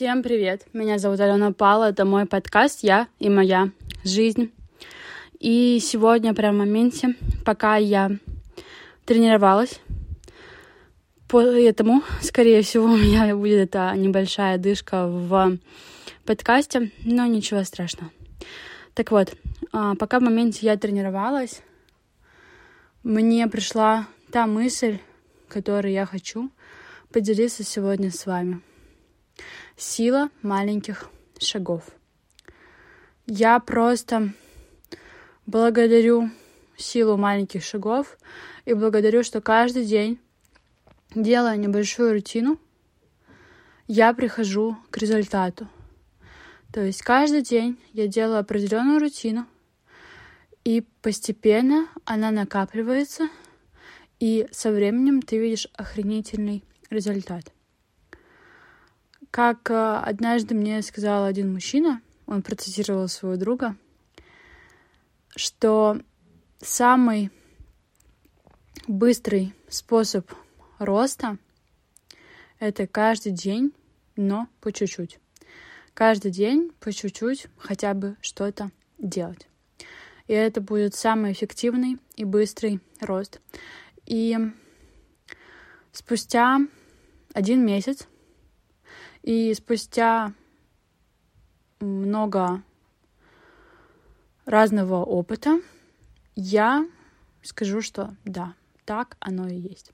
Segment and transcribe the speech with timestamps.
[0.00, 0.62] Всем привет!
[0.72, 3.68] Меня зовут Алена Пала, это мой подкаст «Я и моя
[4.02, 4.50] жизнь».
[5.38, 8.10] И сегодня, прямо в моменте, пока я
[9.04, 9.78] тренировалась,
[11.28, 15.58] поэтому, скорее всего, у меня будет эта небольшая дышка в
[16.24, 18.10] подкасте, но ничего страшного.
[18.94, 19.34] Так вот,
[19.70, 21.60] а, пока в моменте я тренировалась,
[23.02, 24.96] мне пришла та мысль,
[25.48, 26.50] которую я хочу
[27.12, 28.62] поделиться сегодня с вами.
[29.80, 31.08] Сила маленьких
[31.38, 31.84] шагов.
[33.24, 34.34] Я просто
[35.46, 36.28] благодарю
[36.76, 38.18] силу маленьких шагов
[38.66, 40.20] и благодарю, что каждый день,
[41.14, 42.58] делая небольшую рутину,
[43.86, 45.66] я прихожу к результату.
[46.74, 49.46] То есть каждый день я делаю определенную рутину,
[50.62, 53.30] и постепенно она накапливается,
[54.18, 57.50] и со временем ты видишь охренительный результат.
[59.30, 63.76] Как э, однажды мне сказал один мужчина, он процитировал своего друга,
[65.36, 66.00] что
[66.60, 67.30] самый
[68.88, 70.28] быстрый способ
[70.78, 71.38] роста—
[72.58, 73.72] это каждый день,
[74.16, 75.20] но по чуть-чуть.
[75.94, 79.46] Каждый день по чуть-чуть хотя бы что-то делать.
[80.26, 83.40] И это будет самый эффективный и быстрый рост.
[84.06, 84.36] И
[85.92, 86.58] спустя
[87.32, 88.08] один месяц
[89.22, 90.32] и спустя
[91.80, 92.62] много
[94.44, 95.60] разного опыта
[96.36, 96.86] я
[97.42, 98.54] скажу, что да,
[98.84, 99.92] так оно и есть.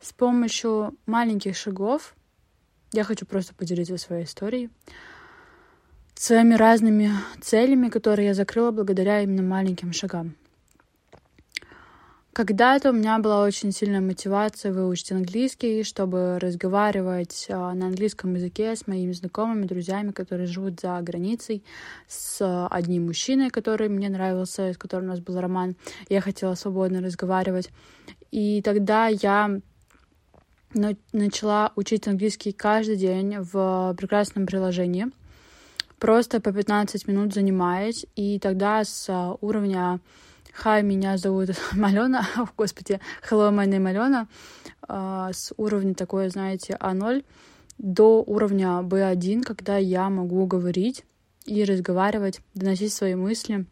[0.00, 2.14] С помощью маленьких шагов
[2.92, 4.70] я хочу просто поделиться своей историей,
[6.14, 7.10] своими разными
[7.40, 10.34] целями, которые я закрыла благодаря именно маленьким шагам.
[12.36, 18.76] Когда-то у меня была очень сильная мотивация выучить английский, чтобы разговаривать а, на английском языке
[18.76, 21.64] с моими знакомыми, друзьями, которые живут за границей,
[22.06, 25.76] с одним мужчиной, который мне нравился, с которым у нас был роман.
[26.10, 27.70] Я хотела свободно разговаривать.
[28.30, 29.58] И тогда я
[30.74, 35.06] начала учить английский каждый день в прекрасном приложении,
[35.98, 39.08] просто по 15 минут занимаясь, и тогда с
[39.40, 40.00] уровня
[40.58, 42.26] Хай, меня зовут Малена.
[42.36, 42.98] О, господи,
[43.30, 44.26] hello, my name Алена.
[44.88, 47.26] Uh, с уровня такой, знаете, А0
[47.76, 51.04] до уровня Б1, когда я могу говорить
[51.44, 53.66] и разговаривать, доносить свои мысли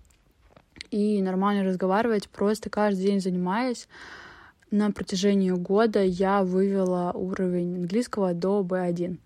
[0.91, 3.89] и нормально разговаривать, просто каждый день занимаясь
[4.75, 9.19] на протяжении года я вывела уровень английского до B1.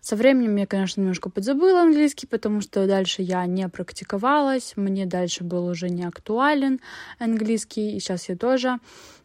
[0.00, 5.44] Со временем я, конечно, немножко подзабыла английский, потому что дальше я не практиковалась, мне дальше
[5.44, 6.80] был уже не актуален
[7.18, 8.78] английский, и сейчас я тоже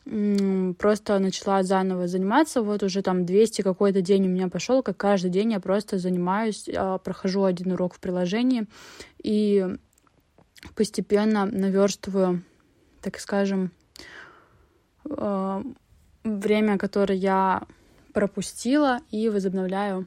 [0.04, 2.62] просто начала заново заниматься.
[2.62, 6.70] Вот уже там 200 какой-то день у меня пошел, как каждый день я просто занимаюсь,
[6.76, 8.66] а, прохожу один урок в приложении
[9.24, 9.68] и
[10.76, 12.44] постепенно наверстываю,
[13.02, 13.72] так скажем,
[15.06, 15.64] э,
[16.24, 17.64] время, которое я
[18.14, 20.06] пропустила, и возобновляю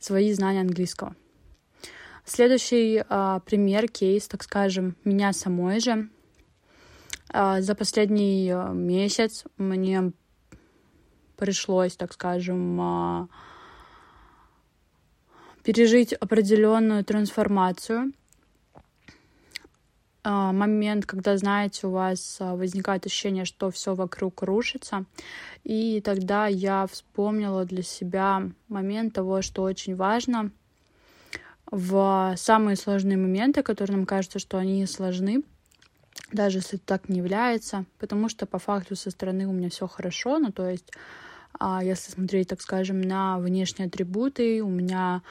[0.00, 1.14] свои знания английского.
[2.24, 6.08] Следующий э, пример, кейс, так скажем, меня самой же.
[7.32, 10.12] Э, за последний э, месяц мне
[11.36, 13.26] пришлось, так скажем, э,
[15.62, 18.12] пережить определенную трансформацию
[20.24, 25.04] момент, когда, знаете, у вас а, возникает ощущение, что все вокруг рушится.
[25.64, 30.50] И тогда я вспомнила для себя момент того, что очень важно
[31.70, 35.42] в самые сложные моменты, которые нам кажется, что они сложны,
[36.32, 40.38] даже если так не является, потому что по факту со стороны у меня все хорошо,
[40.38, 40.92] ну то есть,
[41.58, 45.22] а, если смотреть, так скажем, на внешние атрибуты, у меня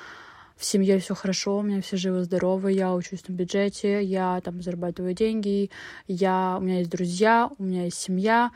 [0.59, 5.13] в семье все хорошо, у меня все живы-здоровы, я учусь на бюджете, я там зарабатываю
[5.13, 5.71] деньги,
[6.05, 8.51] я, у меня есть друзья, у меня есть семья,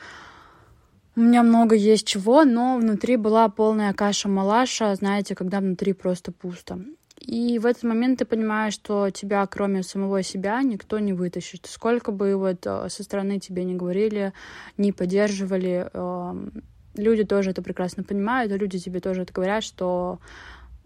[1.15, 6.81] у меня много есть чего, но внутри была полная каша-малаша, знаете, когда внутри просто пусто.
[7.21, 11.67] И в этот момент ты понимаешь, что тебя, кроме самого себя, никто не вытащит.
[11.67, 14.33] Сколько бы вот э, со стороны тебе не говорили,
[14.77, 16.63] не поддерживали, эм,
[16.95, 20.19] люди тоже это прекрасно понимают, люди тебе тоже это говорят, что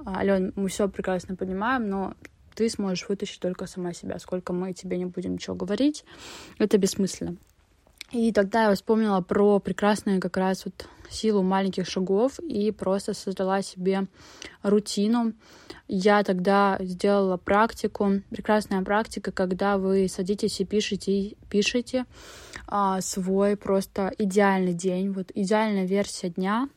[0.06, 2.14] Ален, мы все прекрасно понимаем, но
[2.56, 4.20] ты сможешь вытащить только сама себя.
[4.20, 6.06] Сколько мы тебе не будем ничего говорить,
[6.58, 7.38] это бессмысленно.
[8.12, 13.62] И тогда я вспомнила про прекрасную как раз вот силу маленьких шагов и просто создала
[13.62, 14.08] себе
[14.64, 15.34] рутину.
[15.90, 22.06] Я тогда сделала практику, прекрасная практика, когда вы садитесь и пишете, пишете
[22.66, 26.70] а, свой просто идеальный день, вот идеальная версия дня,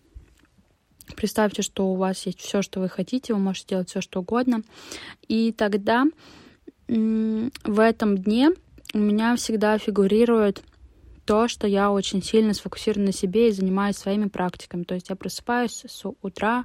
[1.17, 4.63] Представьте, что у вас есть все, что вы хотите, вы можете делать все, что угодно.
[5.29, 6.05] И тогда
[6.89, 8.51] в этом дне
[8.95, 10.63] у меня всегда фигурирует
[11.31, 14.83] то, что я очень сильно сфокусирована на себе и занимаюсь своими практиками.
[14.83, 16.65] То есть я просыпаюсь с утра,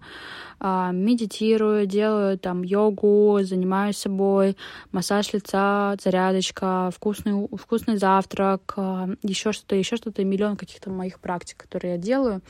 [0.59, 4.57] а, медитирую, делаю там йогу, занимаюсь собой,
[4.91, 11.57] массаж лица, зарядочка, вкусный, вкусный завтрак, а, еще что-то, еще что-то, миллион каких-то моих практик,
[11.57, 12.41] которые я делаю.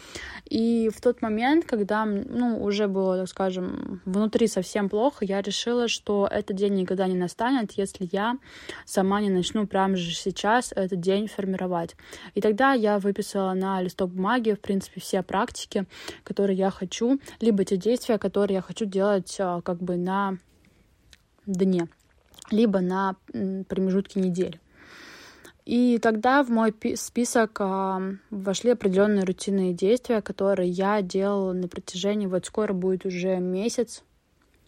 [0.50, 5.90] И в тот момент, когда, ну, уже было, так скажем, внутри совсем плохо, я решила,
[5.90, 8.38] что этот день никогда не настанет, если я
[8.86, 11.98] сама не начну прямо же сейчас этот день формировать.
[12.34, 15.86] И тогда я выписала на листок бумаги, в принципе, все практики,
[16.24, 20.38] которые я хочу, либо те действия, которые я хочу делать а, как бы на
[21.46, 21.88] дне,
[22.52, 23.16] либо на
[23.68, 24.60] промежутке недели.
[25.66, 32.28] И тогда в мой список э, вошли определенные рутинные действия, которые я делала на протяжении,
[32.28, 34.04] вот скоро будет уже месяц,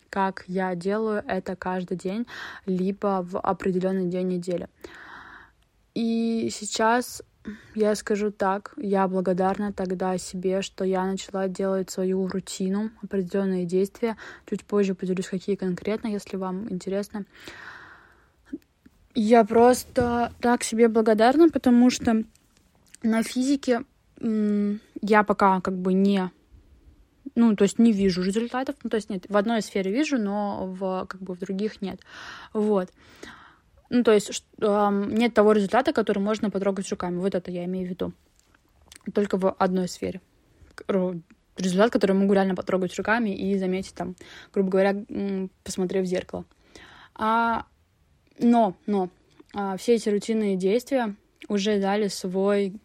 [0.10, 2.26] как я делаю это каждый день,
[2.66, 4.70] либо в определенный день недели.
[5.94, 7.22] И сейчас
[7.76, 14.18] я скажу так, я благодарна тогда себе, что я начала делать свою рутину, определенные действия.
[14.50, 17.26] Чуть позже поделюсь, какие конкретно, если вам интересно.
[19.14, 22.24] Я просто так себе благодарна, потому что
[23.04, 23.84] на физике
[24.22, 26.32] я пока как бы не
[27.36, 30.66] ну, то есть не вижу результатов, ну, то есть нет, в одной сфере вижу, но
[30.66, 32.00] в, как бы в других нет,
[32.52, 32.90] вот.
[33.90, 37.18] Ну, то есть нет того результата, который можно потрогать руками.
[37.18, 38.14] Вот это я имею в виду.
[39.14, 40.22] Только в одной сфере.
[41.58, 44.16] Результат, который могу реально потрогать руками и заметить там,
[44.54, 45.06] грубо говоря,
[45.64, 46.46] посмотрев в зеркало.
[47.16, 47.66] А,
[48.38, 49.10] но, но
[49.56, 51.16] а, все эти рутинные действия
[51.48, 52.76] уже дали свой,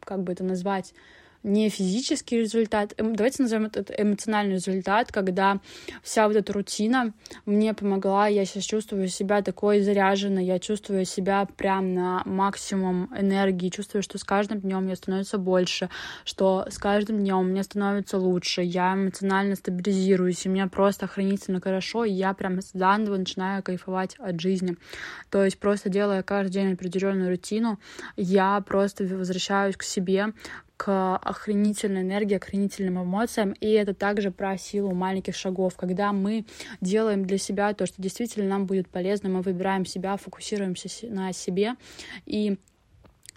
[0.00, 0.94] как бы это назвать,
[1.42, 5.60] не физический результат, эм, давайте назовем это эмоциональный результат, когда
[6.02, 7.12] вся вот эта рутина
[7.46, 13.70] мне помогла, я сейчас чувствую себя такой заряженной, я чувствую себя прям на максимум энергии,
[13.70, 15.88] чувствую, что с каждым днем мне становится больше,
[16.24, 22.04] что с каждым днем мне становится лучше, я эмоционально стабилизируюсь, и мне просто охранительно хорошо,
[22.04, 24.76] и я прям заново начинаю кайфовать от жизни.
[25.30, 27.78] То есть просто делая каждый день определенную рутину,
[28.16, 30.32] я просто возвращаюсь к себе,
[30.80, 33.52] к охренительной энергии, охренительным эмоциям.
[33.52, 35.76] И это также про силу маленьких шагов.
[35.76, 36.46] Когда мы
[36.80, 41.74] делаем для себя то, что действительно нам будет полезно, мы выбираем себя, фокусируемся на себе.
[42.24, 42.56] И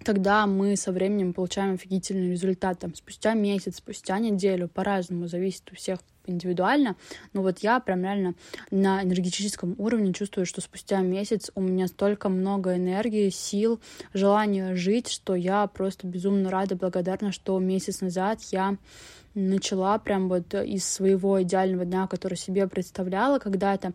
[0.06, 2.80] тогда мы со временем получаем офигительный результат.
[2.80, 6.96] Там, спустя месяц, спустя неделю, по-разному, зависит у всех индивидуально,
[7.34, 8.36] но вот я прям реально
[8.72, 13.80] на энергетическом уровне чувствую, что спустя месяц у меня столько много энергии, сил,
[14.14, 18.78] желания жить, что я просто безумно рада, благодарна, что месяц назад я
[19.36, 23.94] начала прям вот из своего идеального дня, который себе представляла, когда-то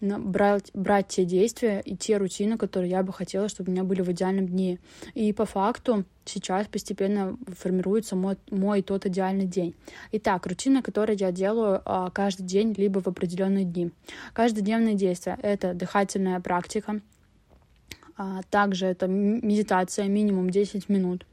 [0.00, 4.02] брать, брать те действия и те рутины, которые я бы хотела, чтобы у меня были
[4.02, 4.78] в идеальном дне.
[5.14, 9.74] И по факту сейчас постепенно формируется мой, мой тот идеальный день.
[10.12, 13.90] Итак, рутина, которую я делаю а, каждый день, либо в определенные дни.
[14.32, 17.00] Каждодневные действия— это дыхательная практика,
[18.16, 21.26] а, также это медитация минимум 10 минут,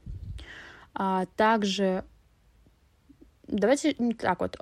[0.94, 2.04] а, также
[3.48, 4.56] Давайте так вот.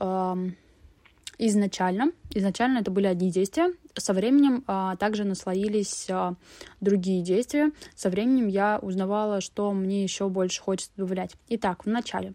[1.38, 6.34] Изначально, изначально это были одни действия, со временем а, также наслоились а,
[6.80, 7.72] другие действия.
[7.94, 11.34] Со временем я узнавала, что мне еще больше хочется добавлять.
[11.50, 12.32] Итак, в начале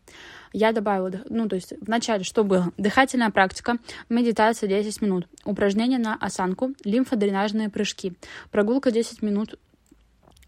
[0.54, 2.72] я добавила, ну, то есть в начале что было?
[2.78, 3.78] Дыхательная практика,
[4.08, 8.14] медитация 10 минут, упражнения на осанку, лимфодренажные прыжки,
[8.52, 9.58] прогулка 10 минут,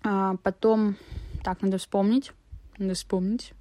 [0.04, 0.96] а, потом,
[1.44, 2.32] так, надо вспомнить,
[2.78, 3.54] надо вспомнить,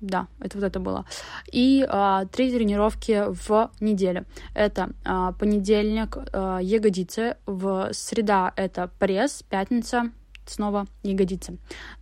[0.00, 1.04] да, это вот это было.
[1.50, 4.26] И а, три тренировки в неделю.
[4.54, 10.10] Это а, понедельник а, ягодицы, в среда это пресс, пятница
[10.46, 11.58] снова ягодицы.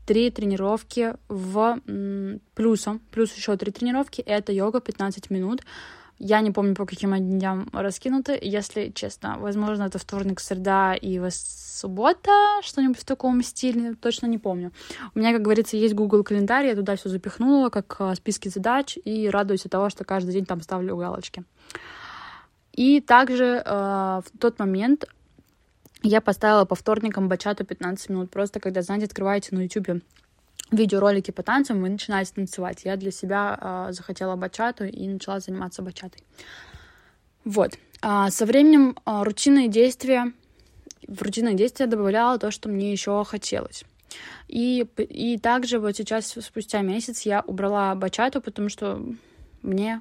[0.07, 5.63] Три тренировки в м, плюсом, плюс еще три тренировки, это йога 15 минут.
[6.18, 8.38] Я не помню, по каким дням раскинуты.
[8.40, 14.73] Если честно, возможно, это вторник, среда и суббота, что-нибудь в таком стиле, точно не помню.
[15.14, 18.97] У меня, как говорится, есть Google календарь, я туда все запихнула, как а, списки задач,
[19.04, 21.44] и радуюсь от того, что каждый день там ставлю галочки.
[22.73, 23.71] И также э,
[24.25, 25.04] в тот момент
[26.02, 30.02] я поставила по вторникам бачату 15 минут, просто когда, знаете, открываете на YouTube
[30.71, 32.83] видеоролики по танцам, вы начинаете танцевать.
[32.85, 36.23] Я для себя э, захотела бачату и начала заниматься бачатой.
[37.44, 37.78] Вот.
[38.00, 40.33] А со временем э, рутинные действия,
[41.06, 43.85] в рутинные действия добавляла то, что мне еще хотелось.
[44.49, 49.02] И, и также вот сейчас, спустя месяц, я убрала бачату, потому что
[49.62, 50.00] мне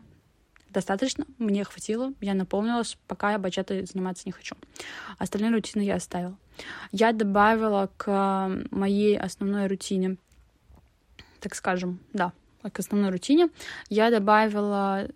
[0.70, 4.55] достаточно, мне хватило, я наполнилась, пока я бачатой заниматься не хочу.
[5.17, 6.38] Остальные рутины я оставила.
[6.91, 10.17] Я добавила к моей основной рутине,
[11.44, 12.32] так скажем, да,
[12.72, 13.50] к основной рутине,
[13.90, 15.10] я добавила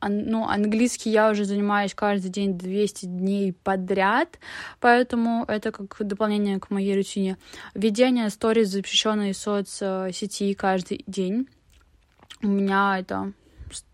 [0.00, 4.38] ну, английский я уже занимаюсь каждый день 200 дней подряд,
[4.80, 7.36] поэтому это как дополнение к моей рутине.
[7.74, 11.46] Ведение сториз запрещенной соцсети каждый день.
[12.42, 13.32] У меня это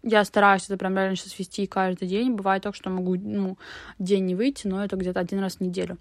[0.03, 2.33] я стараюсь это прям реально сейчас вести каждый день.
[2.33, 3.59] Бывает так, что могу, ну,
[3.99, 5.99] день не выйти, но это где-то один раз в неделю.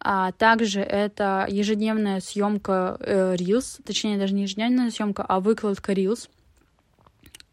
[0.00, 6.28] А также это ежедневная съемка э, Reels, точнее, даже не ежедневная съемка, а выкладка Reels.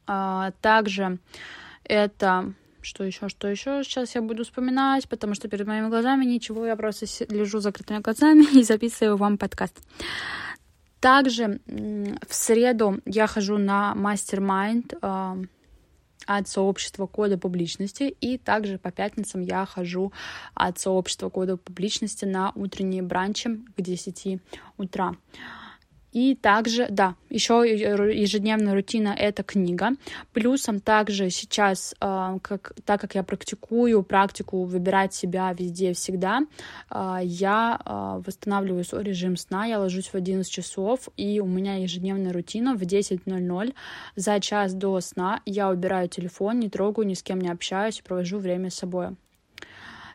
[0.07, 1.19] А, также
[1.83, 6.65] это что еще, что еще сейчас я буду вспоминать, потому что перед моими глазами ничего,
[6.67, 9.81] я просто лежу закрытыми глазами и записываю вам подкаст.
[10.99, 15.37] Также в среду я хожу на мастер-майнд а,
[16.25, 20.11] от сообщества кода публичности, и также по пятницам я хожу
[20.53, 24.39] от сообщества кода публичности на утренние бранчи к 10
[24.77, 25.15] утра.
[26.15, 29.89] И также, да, еще ежедневная рутина— это книга.
[30.31, 36.39] Плюсом также сейчас, а, как, так как я практикую практику выбирать себя везде всегда,
[36.89, 41.75] а, я а, восстанавливаю свой режим сна, я ложусь в 11 часов, и у меня
[41.75, 43.73] ежедневная рутина в 10.00.
[44.15, 48.39] За час до сна я убираю телефон, не трогаю, ни с кем не общаюсь, провожу
[48.39, 49.17] время с собой.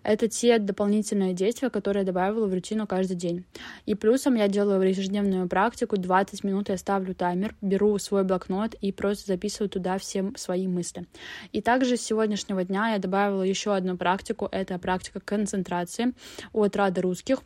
[0.02, 3.44] Это те дополнительные действия, которые я добавила в рутину каждый день.
[3.86, 8.92] И плюсом я делаю ежедневную практику, 20 минут я ставлю таймер, беру свой блокнот и
[8.92, 11.06] просто записываю туда все свои мысли.
[11.52, 16.12] И также с сегодняшнего дня я добавила еще одну практику, это практика концентрации
[16.52, 17.42] от Рады Русских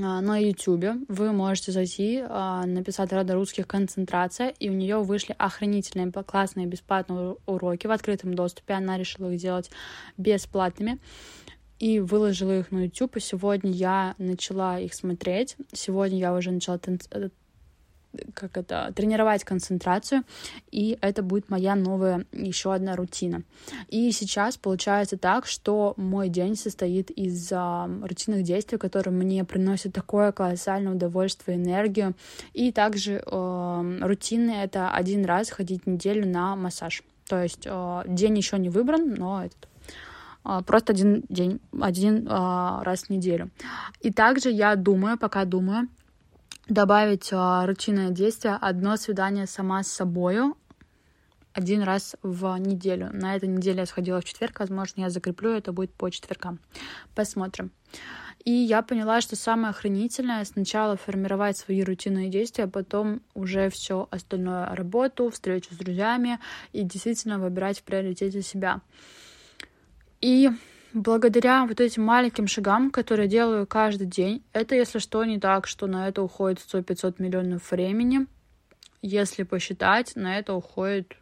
[0.00, 5.34] а, на YouTube вы можете зайти, а, написать Рада русских концентрация, и у нее вышли
[5.36, 8.74] охренительные, классные бесплатные уроки в открытом доступе.
[8.74, 9.70] Она решила их делать
[10.16, 10.98] бесплатными
[11.78, 15.56] и выложила их на YouTube, и сегодня я начала их смотреть.
[15.72, 17.06] Сегодня я уже начала танц...
[17.10, 17.28] Э,
[18.34, 20.24] как это, тренировать концентрацию,
[20.70, 23.42] и это будет моя новая еще одна рутина.
[23.88, 29.92] И сейчас получается так, что мой день состоит из а, рутинных действий, которые мне приносят
[29.92, 32.14] такое колоссальное удовольствие, энергию,
[32.54, 37.02] и также э, рутины— это один раз ходить неделю на массаж.
[37.28, 39.68] То есть э, день еще не выбран, но этот
[40.42, 43.50] просто один день, один а, раз в неделю.
[44.00, 45.88] И также я думаю, пока думаю,
[46.68, 50.56] добавить а, рутинное действие одно свидание сама с собою
[51.52, 53.10] один раз в неделю.
[53.12, 56.60] На этой неделе я сходила в четверг, возможно, я закреплю, это будет по четвергам.
[57.14, 57.72] Посмотрим.
[58.44, 64.06] И я поняла, что самое охранительное сначала формировать свои рутинные действия, а потом уже все
[64.10, 66.38] остальное работу, встречу с друзьями
[66.72, 68.80] и действительно выбирать в приоритете себя.
[70.20, 70.50] И
[70.92, 75.86] благодаря вот этим маленьким шагам, которые делаю каждый день, это, если что, не так, что
[75.86, 78.26] на это уходит 100-500 миллионов времени.
[79.00, 81.16] Если посчитать, на это уходит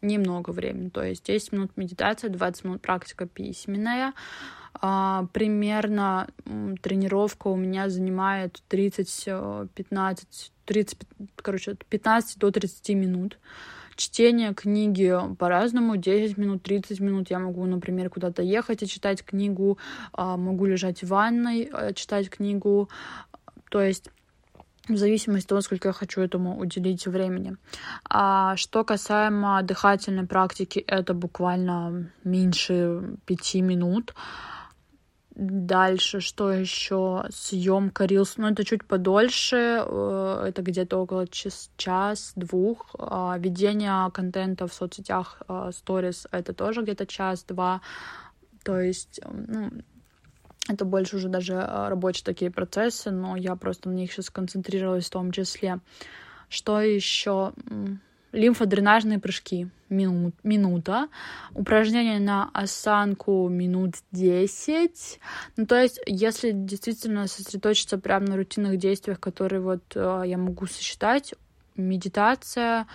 [0.00, 0.90] немного времени.
[0.90, 4.14] То есть 10 минут медитация, 20 минут практика письменная.
[4.80, 6.28] А, примерно
[6.82, 9.24] тренировка у меня занимает 30,
[9.74, 10.98] 15, 30,
[11.36, 13.38] короче, 15 до 30 минут.
[13.98, 17.30] Чтение книги по-разному, 10 минут, 30 минут.
[17.30, 19.76] Я могу, например, куда-то ехать и читать книгу,
[20.12, 22.88] а, могу лежать в ванной, э, читать книгу.
[23.70, 24.10] То есть
[24.88, 27.56] в зависимости от того, сколько я хочу этому уделить времени.
[28.08, 34.14] А что касаемо дыхательной практики, это буквально меньше пяти минут.
[35.38, 37.24] Дальше, что еще?
[37.30, 42.96] Съемка Reels, ну это чуть подольше, э, это где-то около час, час-двух.
[42.98, 47.82] А ведение контента в соцсетях Stories э, это тоже где-то час-два.
[48.64, 49.70] То есть, ну,
[50.68, 55.06] это больше уже даже э, рабочие такие процессы, но я просто на них сейчас концентрировалась
[55.06, 55.78] в том числе.
[56.48, 57.52] Что еще?
[58.32, 59.68] Лимфодренажные прыжки.
[59.88, 61.08] Минут, минута,
[61.54, 65.18] упражнения на осанку минут 10.
[65.56, 70.66] Ну, то есть, если действительно сосредоточиться прямо на рутинных действиях, которые вот э, я могу
[70.66, 71.34] сосчитать,
[71.74, 72.86] медитация,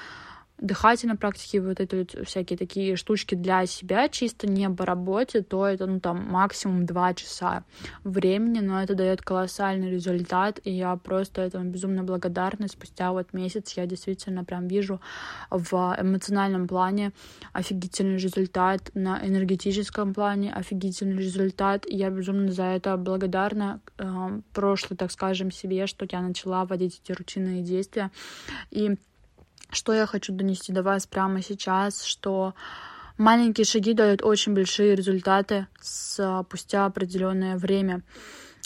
[0.63, 5.67] дыхательной практики, вот эти вот всякие такие штучки для себя, чисто не по работе, то
[5.67, 7.65] это, ну, там, максимум два часа
[8.05, 12.69] времени, но это дает колоссальный результат, и я просто этому безумно благодарна.
[12.69, 15.01] Спустя вот месяц я действительно прям вижу
[15.49, 17.11] в эмоциональном плане
[17.51, 24.95] офигительный результат, на энергетическом плане офигительный результат, и я безумно за это благодарна э, прошлый,
[24.95, 28.11] так скажем, себе, что я начала вводить эти рутинные действия,
[28.71, 28.95] и
[29.73, 32.53] что я хочу донести до вас прямо сейчас, что
[33.17, 38.01] маленькие шаги дают очень большие результаты спустя определенное время.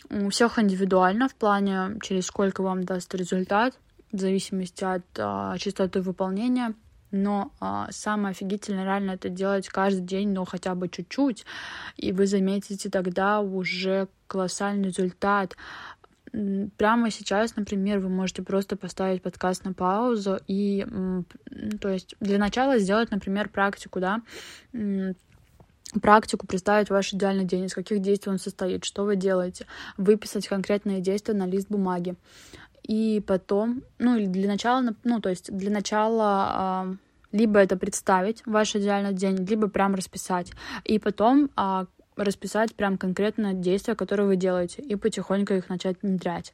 [0.10, 3.78] У всех индивидуально в плане, через сколько вам даст результат,
[4.12, 6.74] в зависимости от а, частоты выполнения.
[7.12, 11.46] Но а, самое офигительное реально это делать каждый день, но хотя бы чуть-чуть,
[11.96, 15.56] и вы заметите тогда уже колоссальный результат
[16.32, 20.86] прямо сейчас, например, вы можете просто поставить подкаст на паузу и,
[21.82, 24.22] то есть, для начала сделать, например, практику, да,
[26.02, 29.66] практику, представить ваш идеальный день, из каких действий он состоит, что вы делаете,
[29.98, 32.16] выписать конкретные действия на лист бумаги.
[32.84, 36.98] И потом, ну, или для начала, ну, то есть для начала
[37.32, 40.52] либо это представить ваш идеальный день, либо прям расписать.
[40.86, 41.86] И потом а,
[42.18, 46.52] расписать прям конкретно действия, которые вы делаете, и потихоньку их начать внедрять.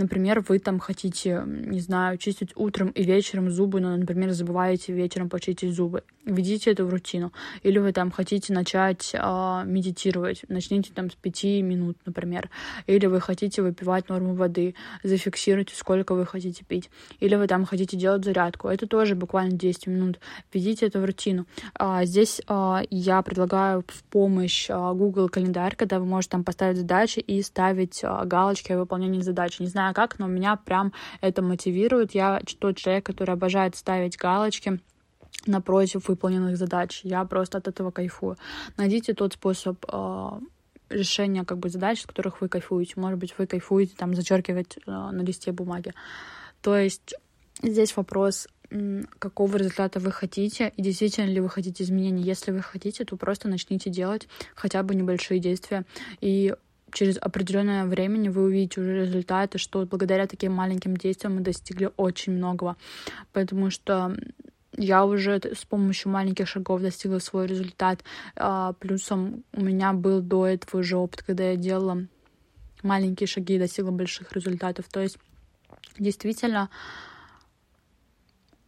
[0.00, 5.28] Например, вы там хотите, не знаю, чистить утром и вечером зубы, но, например, забываете вечером
[5.28, 6.04] почистить зубы.
[6.24, 7.32] Введите это в рутину.
[7.62, 12.48] Или вы там хотите начать э, медитировать, начните там с 5 минут, например.
[12.86, 16.88] Или вы хотите выпивать норму воды, зафиксируйте, сколько вы хотите пить.
[17.20, 18.68] Или вы там хотите делать зарядку.
[18.68, 20.18] Это тоже буквально 10 минут.
[20.52, 21.46] Введите это в рутину.
[21.74, 26.78] А, здесь а, я предлагаю в помощь а, Google календарь, когда вы можете там поставить
[26.78, 29.60] задачи и ставить а, галочки о выполнении задачи.
[29.60, 32.14] Не знаю как, но меня прям это мотивирует.
[32.14, 34.80] Я тот человек, который обожает ставить галочки
[35.46, 37.00] напротив выполненных задач.
[37.04, 38.36] Я просто от этого кайфую.
[38.76, 40.30] Найдите тот способ э,
[40.90, 42.94] решения как бы задач, с которых вы кайфуете.
[42.96, 45.94] Может быть, вы кайфуете там зачеркивать э, на листе бумаги.
[46.60, 47.14] То есть
[47.62, 48.48] здесь вопрос
[49.18, 52.22] какого результата вы хотите и действительно ли вы хотите изменений.
[52.22, 55.84] Если вы хотите, то просто начните делать хотя бы небольшие действия.
[56.20, 56.54] И
[56.92, 62.32] через определенное время вы увидите уже результаты, что благодаря таким маленьким действиям мы достигли очень
[62.32, 62.76] многого.
[63.32, 64.16] Потому что
[64.76, 68.04] я уже с помощью маленьких шагов достигла свой результат.
[68.36, 72.06] А, плюсом у меня был до этого уже опыт, когда я делала
[72.82, 74.86] маленькие шаги и достигла больших результатов.
[74.90, 75.18] То есть
[75.98, 76.70] действительно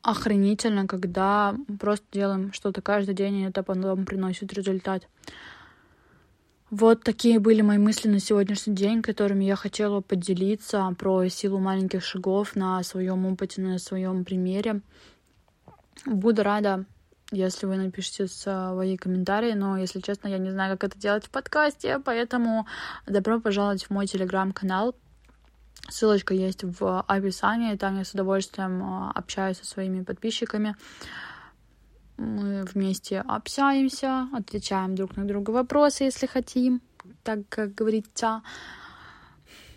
[0.02, 5.08] охренительно, когда просто делаем что-то каждый день, и это потом приносит результат.
[6.72, 12.02] Вот такие были мои мысли на сегодняшний день, которыми я хотела поделиться про силу маленьких
[12.02, 14.80] шагов на своем опыте, на своем примере.
[16.06, 16.86] Буду рада,
[17.30, 21.30] если вы напишите свои комментарии, но, если честно, я не знаю, как это делать в
[21.30, 22.66] подкасте, поэтому
[23.06, 24.96] добро пожаловать в мой телеграм-канал.
[25.90, 30.74] Ссылочка есть в описании, там я с удовольствием а, общаюсь со своими подписчиками.
[32.22, 36.80] Мы вместе общаемся, отвечаем друг на друга вопросы, если хотим,
[37.24, 38.42] так как говорится.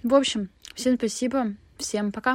[0.04, 2.34] В общем, всем спасибо, всем пока.